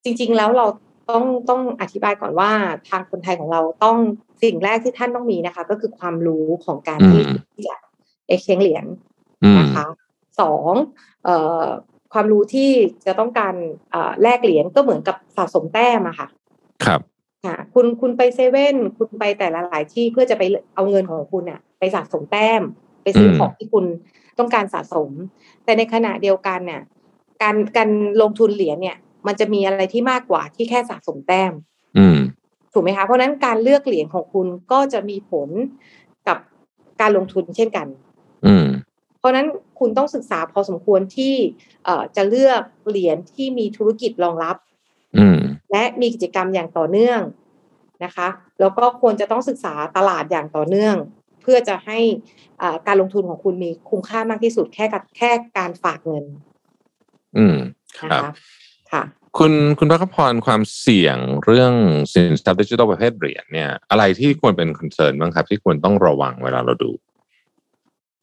[0.04, 0.66] จริง ๆ แล้วเรา
[1.10, 2.50] ต้องต้องอธิบายก่อนว่า
[2.88, 3.96] ทางคนไทยของเราต้อง
[4.42, 7.22] สิ่งแรกที่ท่านต้องมีนะคะ ก็คือความรู้ของการที่
[8.30, 8.84] อืมที่จะ exchange เหรียญ
[9.44, 9.86] อืมนะคะ
[10.40, 10.72] สอง
[11.24, 11.64] เอ่อ
[12.12, 12.70] ความรู้ที่
[13.06, 13.54] จะต้องการ
[13.90, 16.28] เอ่อแลกเหรียญก็เหมือนกับสะสมแต้มอะค่ะ
[16.84, 17.00] ครับ
[17.46, 20.42] ค่ะคุณคุณไปเซเว่นคุณไปแต่ละหลายที่เพื่อจะไป
[20.74, 22.62] เอาเงินของคุณเนี่ยไปสะสมแต้ม
[23.02, 23.84] ไปซื้อมของที่คุณ
[24.38, 25.10] ต้องการสะสม
[25.64, 26.82] แต่ในขณะเดียวกันเนี่ย
[27.42, 27.90] การการ
[28.22, 31.52] ลงทุนเหรียญเนี่ย มันจะมีอะไรที่มากกว่าที่แค่สะสมแต้ม
[31.98, 32.18] อืม
[32.72, 35.48] ถูกไหมคะ เพราะฉะนั้นการเลือกเหรียญของคุณก็จะมีผล
[36.28, 36.38] กับ
[37.00, 38.17] การลงทุนเช่นกันอืม
[39.18, 39.46] เพราะฉะนั้น
[39.78, 41.34] คุณต้องศึกษาพอสมควรที่
[41.84, 44.56] เอ่อจะเลือกเหรียญที่มีธุรกิจรองรับ
[45.18, 45.38] อืม
[45.72, 47.20] และมีกิจกรรมอย่างต่อเนื่อง
[48.04, 48.28] นะคะ
[48.60, 50.96] แล้วก็ควรจะต้องศึกษาตลาดอย่างต่อเนื่อง
[51.42, 51.98] เพื่อจะให้
[52.62, 56.24] อ่าการลงทุนของคุณมีคุ้มค่ามากที่สุดแค่กับแค่การฝากเงิน
[57.36, 57.56] อืม
[57.98, 58.32] คนะรับคะ
[58.92, 59.02] ค่ะ
[59.38, 61.72] คุณคุณพักขพรความเสี่ยงเรื่อง
[62.12, 66.90] สินทรัพย์ดิจิทัลประเภทเหรียญเนี่ย อะไรที่ควรเป็นคอนเซิร์นบ้างครับ ที่ควรต้องระวังเวลาเราดู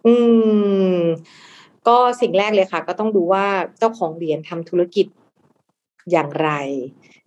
[0.05, 0.13] อื
[0.97, 0.99] ม
[1.87, 3.45] ก็สิ่งแรกเลยค่ะ ก็ต้องดูว่า
[3.79, 5.07] เจ้าของเหรียญทำธุรกิจ
[6.11, 6.49] อย่างไร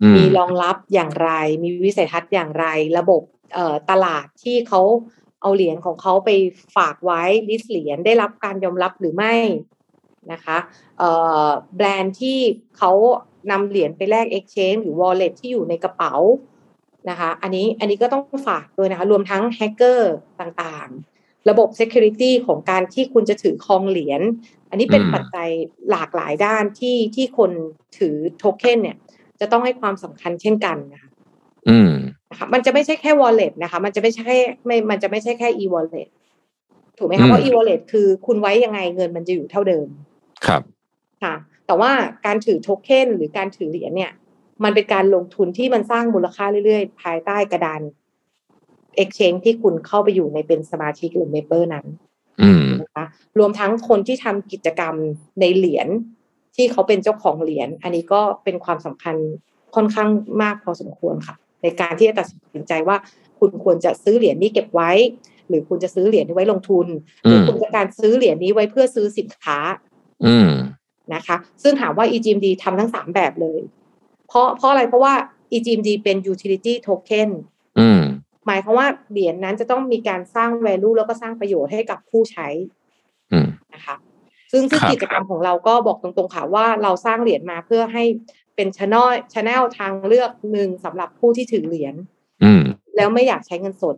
[0.01, 1.29] อืมมีรองรับอย่างไร
[1.63, 2.65] มีวิสัยทัศน์อย่างไร
[2.97, 3.21] ระบบ
[3.53, 4.81] เอ่อตลาดที่เขา
[5.41, 6.29] เอาเหรียญของเขาไป
[6.75, 9.35] ฝากไว้ list เหรียญได้รับการยอมรับหรือไม่
[10.31, 10.57] นะคะ
[10.97, 11.09] เอ่
[11.45, 12.37] อแบรนด์ที่
[12.77, 12.91] เขา
[13.51, 16.15] นำเหรียญไปแลก Exchange หรือ Wallet ที่อยู่ในกระเป๋า
[17.09, 21.08] นะคะ อันนี้อันนี้ก็ต้องฝากด้วยนะคะ รวมทั้งแฮกเกอร์ต่างๆ
[21.49, 24.21] ระบบ Security ของการที่คุณจะถือครองเหรียญ
[24.69, 25.49] อันนี้เป็นอืมปัจจัย
[25.91, 27.51] หลากหลายด้านที่ที่คน
[27.97, 28.97] ถือโทเค็นเนี่ย
[29.39, 31.09] จะต้องให้ความสำคัญเช่นกันนะคะ
[31.69, 31.91] อืม
[32.31, 36.09] นะคะมันจะไม่ใช่แค่ wallet นะคะ มันจะไม่ใช่แค่ไม่ มันจะไม่ใช่แค่ e wallet
[36.97, 39.87] ถูกไหมอืคะมเพราะ e wallet คือคุณไว้ยังไงเงินมันจะอยู่เท่าเดิม
[40.45, 40.61] ครับ
[41.23, 41.91] ค่ะ แต่ว่า
[42.25, 44.11] การถือโทเค็นหรือการถือเหรียญเนี่ย
[44.63, 47.81] มันเป็นการลงทุนที่มันสร้างมูลค่าเรื่อยๆ ภายใต้กระดาน
[49.01, 51.85] exchange ที่คุณเข้าไปอยู่ในเป็นสมาชิกหรือ member นั้น
[52.41, 53.05] อืมนะคะ
[53.39, 54.95] รวมทั้งคนที่ทำกิจกรรม
[55.39, 55.87] ในเหรียญ
[56.55, 59.15] ที่เขาเป็นเจ้าของเหรียญอันนี้ก็เป็นความสำคัญ
[59.75, 60.09] ค่อนข้าง
[60.41, 62.97] มากพอสมควรค่ะ ในการที่จะตัดสินใจว่า
[63.39, 64.91] คุณควรจะซื้อเหรียญนี้เก็บไว้
[65.47, 66.87] หรือคุณจะซื้อเหรียญนี้ไว้ลงทุน
[67.23, 69.57] หรือคุณจะการซื้อเหรียญนี้ไว้เพื่อซื้อสินค้า
[70.25, 70.49] อืม
[71.13, 73.59] นะคะ ซึ่งถามว่า EGMD ทำทั้งสามแบบเลย
[74.27, 75.13] เพราะเพราะอะไรเพราะว่า
[75.53, 77.29] EGMD เป็น utility token
[77.79, 78.01] อืม
[78.49, 82.47] หมายความว่าเหรียญนั้นจะต้องมีการสร้าง value แล้วก็สร้างประโยชน์ให้กับผู้ใช้
[83.31, 83.95] อืมนะคะ
[84.51, 88.03] ซึ่งซึ่งครับกิจกรรมของเราก็บอกตรงๆค่ะว่าเราสร้างเหรียญมาเพื่อให้
[88.55, 91.95] เป็นช n น l ช n นลทางเลือกหนึ่งสำหรับผู้ที่ถือเหรียญ
[92.43, 92.61] อืม
[92.95, 93.95] แล้วไม่อยากใช้เงินสด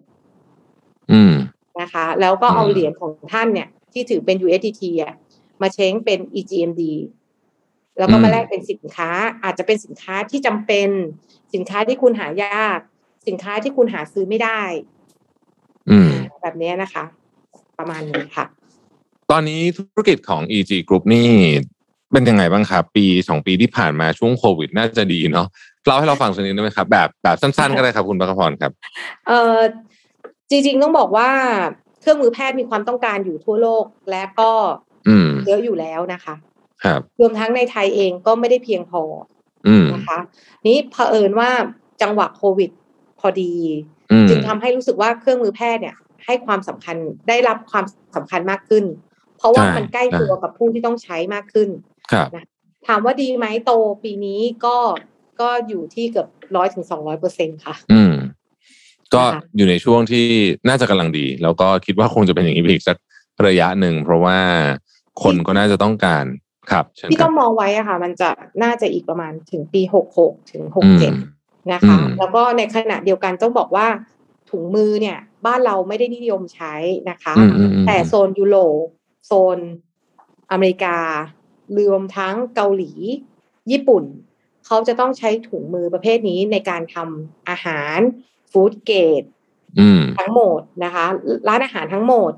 [1.12, 1.34] อืม
[1.82, 5.14] นะคะ แล้วก็เอาอืมเหรียญของท่านเนี่ย ที่ถือเป็น USDT อะ
[5.62, 6.82] มาเช้งเป็น EGMD
[7.98, 9.10] แล้วก็มาแลกเป็นสินค้า
[9.44, 10.90] อาจจะเป็นสินค้าที่จำเป็น
[11.54, 12.80] สินค้าที่คุณหายาก
[13.28, 14.62] สินค้าที่คุณหาซื้อไม่ได้
[15.90, 17.04] อืม แบบเนี้ยนะคะ
[17.80, 18.46] ประมาณนี้ค่ะ
[19.32, 21.30] ตอนนี้ธุรกิจของ EG Group นี่
[22.12, 25.48] เป็นยังไงบ้างครับ ปีสองปีที่ผ่านมาช่วงโควิดน่าจะดีเนาะ
[25.86, 28.72] เล่าให้เราฟังสักนิดได้ไหมครับ แบบแบบสั้นๆก็ได้ครับคุณประกพรครับ
[29.28, 29.58] เอ่อ
[30.50, 31.30] จริงๆต้องบอกว่า
[32.02, 34.52] เครื่องมือแพทย์มีความต้องการอยู่ทั่วโลกและก็
[35.08, 36.36] อืมเยอะอยู่แล้วนะคะ
[36.84, 39.02] ครับ รวมทั้งในไทยเองก็ไม่ได้เพียงพอ
[39.68, 40.20] อืมนะคะ
[40.68, 41.50] นี้เผอิญว่า
[42.02, 42.72] จังหวะโควิด
[43.22, 43.54] พอดี
[44.12, 46.96] อืมจึงทำให้รู้สึกว่าเครื่องมือแพทย์เนี่ย ให้ความสำคัญ
[47.28, 48.86] ได้รับความสำคัญมากขึ้น
[49.38, 51.70] เพราะว่ามันใกล้ตัวกับผู้ที่ต้องใช้มากขึ้น
[52.12, 52.28] ครับ
[52.88, 53.72] ถามว่าดีไหมโต
[54.04, 54.78] ปีนี้ก็
[55.42, 58.14] ก็อยู่ที่เกือบร้อยถึงสองร้อยเปอร์เซ็นค่ะ อืม
[59.14, 60.26] ก็นะคะอยู่ในช่วงที่
[60.68, 62.98] น่าจะกำลังดี แล้วก็คิดว่าคงจะเป็นอย่างนี้ไปอีกสัก
[63.48, 64.38] ระยะหนึ่ง เพราะว่า
[65.24, 66.26] คนก็น่าจะต้องการ
[66.72, 68.30] ครับเชิญที่ครัต้บองมองไว้อะค่ะ มันจะ
[68.64, 71.14] น่าจะอีกประมาณถึงปีหกหกถึงหกอืมเจ็ด
[71.74, 73.88] นะคะอืมแล้วก็ในขณะเดียวกันต้องบอกว่า
[74.50, 76.76] ถุงมือเนี่ย บ้านเราไม่ได้นิยมใช้
[77.10, 78.86] นะคะอืมอืมอืมแต่โซนยุโรป
[79.28, 79.58] โซน
[80.52, 80.98] อเมริกา
[81.78, 82.92] รวมทั้งเกาหลี
[83.72, 84.04] ญี่ปุ่น
[84.66, 88.00] เขาจะต้องใช้ถุงมือประเภทนี้ในการทำอาหาร
[88.52, 89.24] ฟู้ดเกรด
[89.80, 91.06] อืมทั้งหมดนะคะ
[91.48, 92.32] ร้านอาหารทั้งหมด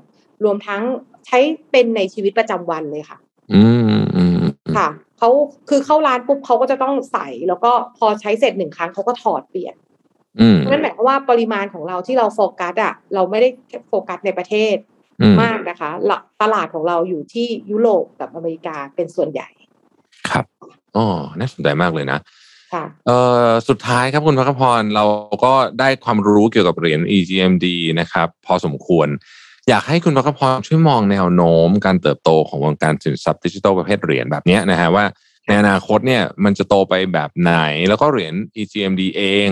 [0.44, 0.82] รวมทั้ง
[1.26, 1.38] ใช้
[1.70, 3.18] เป็นในชีวิตประจำวันเลยค่ะ
[3.54, 4.03] อืมอืมอืม
[4.76, 5.30] ค่ะเขา
[5.68, 9.74] คือเข้าร้านปุ๊บเขาก็จะต้องใส่แล้วก็พอใช้เสร็จหนึ่งครั้งเขาก็ถอดเปลี่ยน
[10.40, 13.48] อืมนั่นหมายความว่าปริมาณของเราที่เราโฟกัสอะเราไม่ได้
[13.88, 14.76] โฟกัสในประเทศ
[15.20, 19.48] อืมมากนะคะหลักตลาดของเราอยู่ที่ยุโรปกับอเมริกาเป็นส่วนใหญ่
[20.30, 20.44] ครับ
[20.96, 21.06] อ๋อ
[21.38, 22.18] น่าสนใจมากเลยนะ
[22.74, 25.04] ค่ะเอ่อสุดท้ายครับคุณพักพรเรา
[25.44, 27.66] ก็ได้ความรู้เกี่ยวกับเหรียญ EGMD
[28.00, 29.08] นะครับ พอสมควร
[29.68, 35.04] อยากให้คุณพักพรช่วยมองแนวโน้มการเติบโตของวงการสินทรัพย์ดิจิทัลประเภทเหรียญแบบเนี้ยนะฮะว่า
[35.46, 37.54] ในอนาคตเนี่ยมันจะโตไปแบบไหน
[37.88, 39.48] แล้วก็เหรียญ EGMD เอง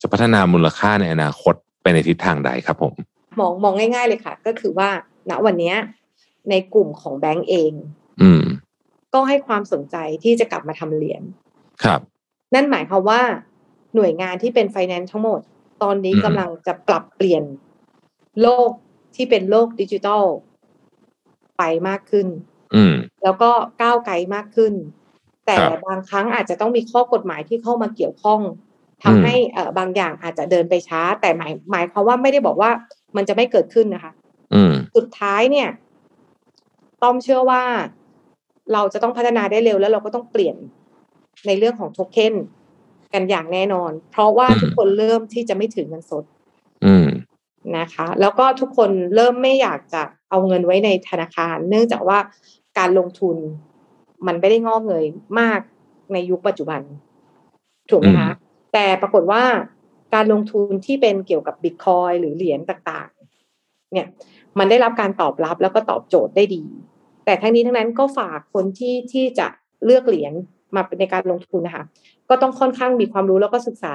[0.00, 2.94] จะพัฒนามูลค่าในอนาคตไปในทิศทางใดครับผม
[3.38, 4.90] มองมองง่าย ๆเลยค่ะ ก็คือว่า
[5.30, 5.76] ณวันเนี้ย
[6.50, 7.72] ในกลุ่มของแบงก์เอง
[8.22, 8.42] อืม
[9.14, 11.22] ก็ให้ความสนใจที่จะกลับมาทำเหรียญ
[11.84, 12.00] ครับ
[12.54, 13.22] นั่นหมายความว่า
[13.94, 15.40] หน่วยงานที่เป็นไฟแนนซ์ทั้งหมด
[15.82, 17.42] ตอนนี้อืมกำลังจะปรับเปลี่ยน
[18.42, 18.70] โลก
[19.16, 20.24] ที่เป็นโลกดิจิทัล
[21.58, 22.26] ไปมากขึ้น
[22.74, 23.50] อืมแล้วก็
[23.82, 24.74] ก้าวไกลมากขึ้น
[25.46, 28.40] แต่ครับบางครั้งอาจจะต้องมีข้อกฎหมายที่เข้ามาเกี่ยวข้อง
[29.02, 32.70] ทำอืมให้เอ่อบางอย่างอาจจะเดินไปช้า แต่หมายหมายความว่าไม่ได้บอกว่า
[33.16, 34.12] มันจะไม่เกิดขึ้นนะคะ
[34.54, 35.68] อืมสุดท้ายเนี่ย
[37.02, 37.62] ต้อมเชื่อว่า
[38.72, 40.56] เราจะต้องพัฒนาได้เร็วแล้วเราก็ต้องเปลี่ยน
[41.46, 42.34] ในเรื่องของโทเค็น
[43.12, 46.24] กันอย่างแน่นอน เพราะว่าอืมทุกคนเริ่มที่จะไม่ถือเงินสด
[46.84, 47.06] อืม
[47.78, 52.18] นะคะ แล้วก็ทุกคนเริ่มไม่อยากจะเอาเงินไว้ในธนาคาร เนื่องจากว่า
[52.78, 53.36] การลงทุน
[54.26, 55.06] มันไม่ได้งอกเงย
[55.40, 55.60] มาก
[56.12, 56.80] ในยุคปัจจุบัน
[57.90, 58.30] ถูกไหมคะ
[58.72, 59.42] แต่ปรากฏว่า
[60.14, 64.06] การลงทุนที่เป็นเกี่ยวกับบิตคอยหรือเหรียญต่างๆ เนี่ย
[64.58, 66.64] มันได้รับการตอบรับแล้วก็ตอบโจทย์ได้ดี
[67.24, 69.46] แต่ทั้งนี้ทั้งนั้นก็ฝากคนที่ที่จะ
[69.84, 70.32] เลือกเหรียญ
[70.76, 71.84] มาเป็นในการลงทุนนะคะ
[72.28, 73.92] ก็ต้องค่อนข้างมีความรู้แล้วก็ศึกษา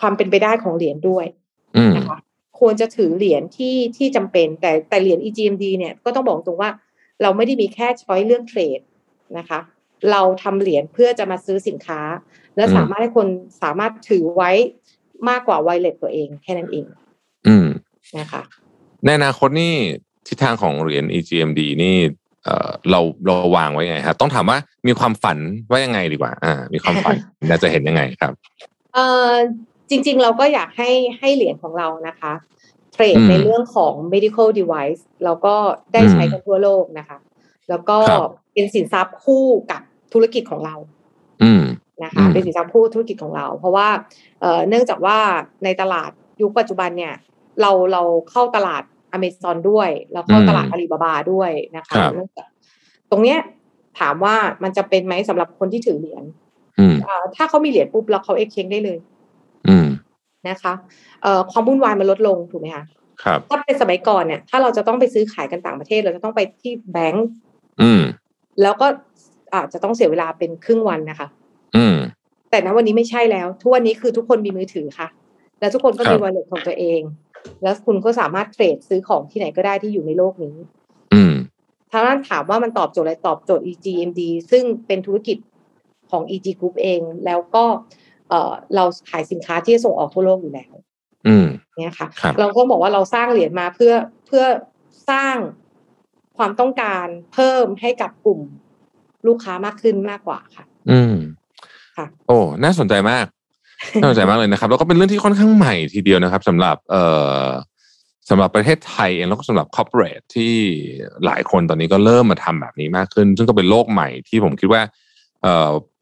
[0.00, 1.26] ความเป็นไปได้ของเหรียญด้วย
[1.76, 2.18] อืมนะคะ
[2.62, 6.70] ควรจะถือเหรียญที่ที่จำเป็น แต่แต่เหรียญ EGMD เนี่ยก็ต้องบอกตรงว่า
[7.22, 8.80] เราไม่ได้มีแค่ช้อยเรื่องเทรด
[9.38, 9.60] นะคะ
[10.10, 12.00] เราทำเหรียญเพื่อจะมาซื้อสินค้า
[12.56, 13.26] และอืมสามารถให้คน
[13.62, 14.50] สามารถถือไว้
[15.28, 16.86] มากกว่าไวเลตตัวเองแค่นั้นเอง
[17.46, 17.66] อืม
[18.18, 18.42] นะคะ
[19.04, 19.74] ในอนาคตนี่
[20.28, 21.96] ทิศทางของเหรียญ EGMD นี่
[22.44, 25.38] เอ่อเราเราวางไว้ยังไงครับต้องถามว่ามีความฝัน
[25.70, 27.14] ว่ายังไงดีกว่า อ่า มีความฝัน
[27.48, 28.32] อยากจะเห็นยังไงครับ
[28.94, 29.32] เอ่อ
[29.92, 32.32] จริง ๆ เราก็อยากให้ให้เหรียญของเรานะคะ
[32.92, 35.54] เทรดอืมในเรื่องของ medical device แล้วก็
[35.92, 37.18] ได้ใช้อืมกันทั่วโลกนะคะ
[37.70, 40.74] แล้วก็ครับเป็นสินทรัพย์คู่กับธุรกิจของเรา
[41.42, 41.62] อืม
[42.04, 43.88] นะคะอืมเป็นสินทรัพย์คู่ธุรกิจของเรา เพราะว่า
[44.40, 45.18] เอ่อเนื่องจากว่า
[45.64, 46.10] ในตลาด
[46.42, 47.14] ยุคปัจจุบันเนี่ย
[47.60, 52.48] เราเราเข้าตลาดอเมซอนด้วย แล้วเข้าตลาดอาลีบาบาด้วยนะคะเนื่องจาก
[53.10, 53.38] ตรงเนี้ย
[54.00, 56.24] ถามว่ามันจะเป็นไหมสำหรับคนที่ถือเหรียญ
[56.78, 59.11] อืมเอ่อถ้าเขามีเหรียญปุ๊บแล้วเขาเอ็กเคงได้เลยอืม
[60.48, 60.74] นะคะ
[61.22, 62.84] เอ่อความวุ่นวายมันลดลงถูกไหมคะ
[63.22, 67.26] ครับถ้าเป็นสมัยก่อนเนี่ย ถ้าเราจะต้องไปซื้อขายกันต่างประเทศ เราจะต้องไปที่แบงก์
[67.82, 68.02] อืม
[68.62, 68.86] แล้วก็
[69.54, 71.28] อาจจะต้องเสียเวลาเป็นครึ่งวันนะคะ
[71.76, 71.96] อืม
[72.50, 75.08] แต่ณวันนี้ไม่ใช่แล้ว ทุกวันนี้คือทุกคนมีมือถือค่ะ
[75.60, 77.00] แล้วทุกคนก็ครัมีบวอลเล็ตของตัวเอง
[77.62, 80.56] แล้วคุณก็สามารถเทรดซื้อของที่ไหนก็ได้ที่อยู่ในโลกนี้
[81.14, 81.32] อืม
[81.90, 84.20] ถ้าถามว่ามันตอบโจทย์อะไรตอบโจทย์ EGMD
[84.50, 85.38] ซึ่งเป็นธุรกิจ
[86.10, 87.64] ของ EG Group เอง แล้วก็
[88.32, 90.72] เอ่อเราขายสินค้าที่จะส่งออกทั่วโลกอยู่แล้ว
[91.28, 91.46] อืม
[91.78, 93.94] เนี่ยค่ะครับเราก็บอกว่าเราสร้างเหรียญมาเพื่อ
[94.26, 94.44] เพื่อ
[95.10, 95.36] สร้าง
[96.38, 98.40] ความต้องการเพิ่มให้กับกลุ่ม
[99.26, 101.14] ลูกค้ามากขึ้นมากกว่าค่ะ อืม
[101.96, 103.26] ค่ะ โอ้น่าสนใจมาก
[104.00, 107.04] น่าสนใจมากเลยนะครับ แล้วก็เป็นเรื่องที่ค่อนข้างใหม่ทีเดียวนะครับสำหรับ เอ่
[107.44, 107.46] อ
[108.30, 110.54] สำหรับประเทศไทยเองแล้วก็สำหรับคอร์ปอเรทที่
[111.24, 115.01] หลายคนตอนนี้ก็เริ่มมาทำแบบนี้มากขึ้น ซึ่งก็เป็นโลกใหม่ที่ผมคิดว่าเอ่อ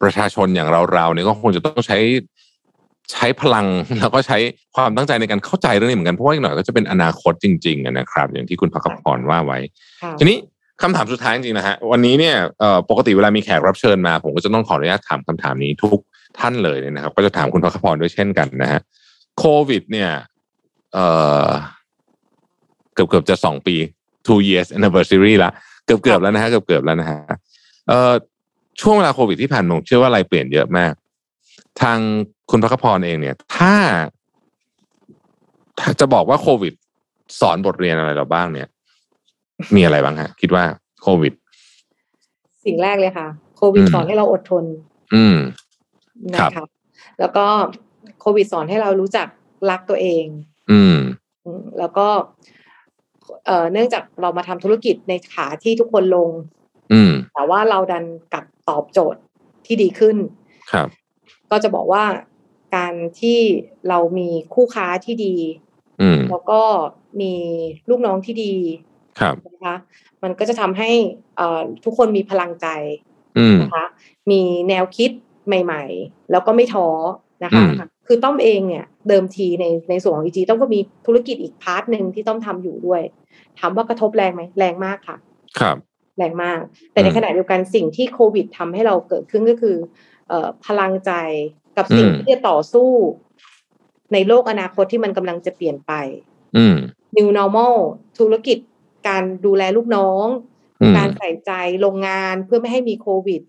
[0.02, 1.98] ประชาชนอย่างเราๆเนี่ยก็คงจะต้องใช้
[3.12, 3.66] ใช้พลัง
[4.00, 4.38] แล้วก็ใช้
[4.74, 9.58] ความตั้งใจในการเข้าใจเรื่องนี้เหมือนกันเพราะว่าอีกหน่อยก็จะเป็นอนาคตจริงๆอะนะครับ อย่างที่คุณพักพรว่าไว้
[10.02, 10.36] ค่ะทีนี้
[10.82, 16.00] คำถามสุดท้ายจริงๆนะฮะวันนี้เนี่ยเอ่อปกติเวลามีแขกรับเชิญมา ผมก็จะต้องขออนุญาตถามคำถามนี้ทุก
[16.38, 18.80] ท่านเลยนะครับ ก็จะถามคุณพักพรด้วยเช่นกันนะฮะ
[19.38, 20.10] โควิด เนี่ย
[20.92, 21.06] เอ่
[21.46, 21.48] อ
[22.94, 23.76] เกือบเกือบๆจะสองปี
[24.26, 25.50] two years anniversary ละ
[25.86, 27.18] เกือบเกือบๆแล้วนะฮะเกือบเกือบๆแล้วนะฮะ
[27.88, 28.12] เอ่อ
[28.80, 30.92] ช่วงเวลาโควิดที่ผ่านมาผมเชื่อว่าอะไรเปลี่ยนเยอะมาก
[31.80, 31.98] ทาง
[32.50, 33.74] คุณพักพรเองเนี่ยถ้า
[35.80, 36.74] ถ้าจะบอกว่าโควิด
[37.40, 38.68] สอนบทเรียนอะไรเราบ้างเนี่ย
[39.74, 40.64] มีอะไรบ้างฮะ คิดว่า
[41.02, 41.32] โควิด
[42.64, 44.64] สิ่งแรกเลยค่ะ โควิดอืมสอนให้เราอดทน
[45.14, 45.36] อืม
[46.34, 46.68] นะครับ
[47.20, 47.46] แล้วก็
[48.20, 49.26] โควิดสอนให้เรารู้จัก
[49.70, 50.24] รักตัวเอง
[50.70, 50.96] อืม
[51.44, 52.06] อืมแล้วก็
[53.46, 56.28] เอ่อเนื่องจากเรามาทำธุรกิจในขาที่ทุกคนลง
[56.92, 59.20] อืมแต่ว่าเราดันกลับตอบโจทย์
[59.66, 60.16] ที่ดีขึ้น
[60.72, 60.88] ครับ
[61.50, 62.04] ก็จะบอกว่า
[62.76, 63.38] การที่
[63.88, 65.34] เรามีคู่ค้าที่ดี
[66.00, 66.60] อืมแล้วก็
[67.20, 67.34] มี
[67.88, 68.54] ลูกน้องที่ดี
[69.20, 69.76] ครับนะคะ
[70.22, 70.90] มันก็จะทำให้
[71.36, 72.66] เอ่อทุกคนมีพลังใจ
[73.38, 73.86] อืมนะคะ
[74.30, 75.10] มีแนวคิด
[75.46, 76.88] ใหม่ ๆ แล้วก็ไม่ท้อ
[77.44, 83.02] นะคะอืมคือต้อมเองเนี่ยเดิมทีในในส่วนของ EG ต้อมก็มีธุรกิจอีกพาร์ทหนึ่งที่ต้อมทำอยู่ด้วย
[83.58, 85.16] ถามว่ากระทบแรงไหมแรงมากค่ะ
[85.58, 85.76] ครับ
[86.16, 86.60] แรงมาก
[86.92, 89.76] แต่ในอืมขณะเดียวกันสิ่งที่โควิดทำให้เราเกิดขึ้นก็คือ
[90.28, 91.12] เอ่อพลังใจ
[91.76, 92.90] กับสิ่งอืมที่จะต่อสู้
[94.12, 95.92] ในโลกอนาคตที่มันกำลังจะเปลี่ยนไป
[96.56, 96.76] อืม
[97.16, 97.74] new normal
[98.18, 98.58] ธุรกิจ
[99.08, 100.26] การดูแลลูกน้อง
[100.80, 103.42] อืมการใส่ใจโรงงานเพื่อไม่ให้มีโควิด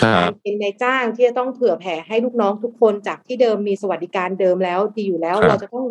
[0.00, 5.86] ครัการบเป็นนายจ้างที่จะต้องเผื่อแผ่ให้ลูกน้องทุกคนจากที่เดิมมีสวัสดิการเดิมแล้วดีอยู่แล้วครับเราจะต้อง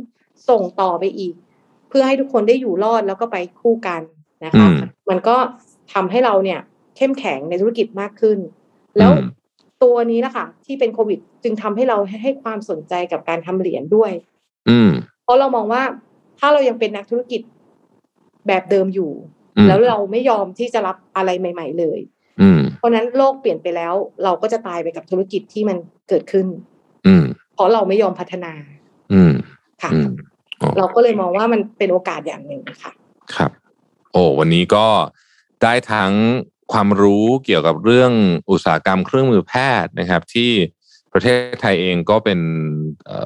[0.50, 1.34] ส่งต่อไปอีก
[1.90, 4.02] เพื่อให้ทุกคนได้อยู่รอดแล้วก็ไปคู่กัน
[4.44, 4.76] นะอืคะม
[5.10, 5.36] มันก็
[5.94, 6.60] ทำให้เราเนี่ย
[6.98, 8.38] เข้มแข็งในธุรกิจมากขึ้น
[8.98, 9.28] แล้วอืม
[9.84, 14.12] ตัวนี้แหละค่ะที่เป็นโควิด จึงทำให้เราให้ความสนใจกับการทำเหรียญด้วย
[14.70, 14.90] อืม
[15.24, 15.84] เพราะเรามองว่า
[16.40, 17.42] ถ้าเรายังเป็นนักธุรกิจ
[18.48, 19.12] แบบเดิมอยู่
[19.58, 22.00] อืมแล้วเราไม่ยอมที่จะรับอะไรใหม่ ๆ เลย
[22.42, 23.94] อืมเพราะฉะนั้นโลกเปลี่ยนไปแล้ว
[24.24, 25.78] เราก็จะตายไปกับธุรกิจที่มัน
[26.10, 26.48] เกิดขึ้น
[27.08, 28.54] อืมเพราะเราไม่ยอมพัฒนา
[29.14, 29.34] อืม
[29.82, 30.10] ค่ะอืม
[30.62, 32.92] อ๋อเราก็เลยมองว่ามันเป็นโอกาสอย่างหนึ่งค่ะ
[33.36, 33.52] ครับ
[34.12, 34.86] โอ้วันนี้ก็
[35.64, 36.14] ได้ทั้ง
[36.74, 38.12] ความรู้เกี่ยวกับเรื่อง
[38.52, 40.52] อุตสาหกรรมเครื่องมือแพทย์นะครับ ที่
[41.14, 42.40] ประเทศไทยเองก็เป็น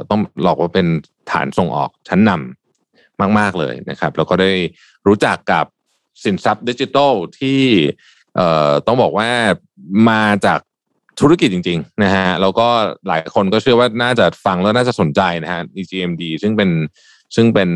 [0.10, 0.88] ต้องหลอกว่าเป็น
[1.32, 4.52] ฐานส่งออกชั้นนำมาก ๆเลยนะครับ แล้วก็ได้
[5.08, 5.66] รู้จักกับ
[6.24, 7.62] สินทรัพย์ดิจิทัลที่
[8.88, 9.30] ต้องบอกว่า
[10.10, 10.60] มาจาก
[11.20, 12.68] ธุรกิจจริงๆนะฮะแล้วก็
[13.08, 16.70] หลายคนก็เชื่อว่าน่าจะฟังแล้วน่าจะสนใจนะฮะ EGMD ซึ่งเป็น
[17.36, 17.70] ซึ่งเป็น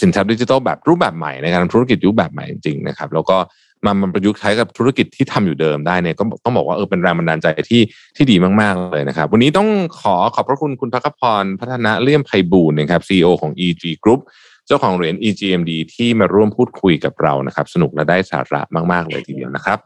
[0.00, 3.36] สินทรัพย์ดิจิทัลแบบรูปแบบใหม่ในการทำธุรกิจรูปแบบใหม่จริงๆนะครับ แล้วก็
[3.84, 7.82] มามันประยุกต์ใช้กับธุรกิจที่ทำอยู่เดิมได้เนี่ยก็ต้องบอกว่าเออเป็นแรงบันดาลใจที่
[8.16, 9.68] ที่ดีมาก ๆ เลยนะครับ วันนี้ต้อง
[10.00, 14.20] ขอขอบพระคุณคุณพักพรพัฒนาเลี่ยมไพบูลนะครับ CEO ของ EG Group
[14.66, 19.78] เจ้าของเหรียญ EGMD ที่มาร่วมพูดคุยกับเรานะครับ สนุกและได้สาระมาก ๆ เลยทีเดียวนะครับ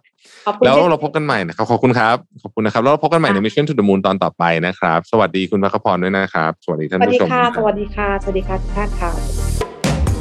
[0.65, 9.13] แล้วช่นเราพบกันใหม่นะครับขอบคุณครับขอบคุณนะครับแล้วเราพบกันใหม่ใน Mission to the Moon ตอนต่อไปนะครับ สวัสดีคุณพักพรด้วยนะครับ สวัสดีสท่านวัสดีผู้ชมค่ะนะคสรับวัสดีค่ะสวัสดีค่ะทุกท่านค่ะ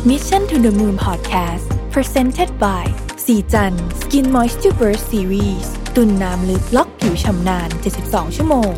[0.10, 2.86] Mission to the Moon Podcast Presented by
[3.26, 7.70] สีจัน Skin Moisture Burst Series ตุนน้ำลึกล็อกผิวชำนาน
[8.04, 8.74] 72 ชั่วโมง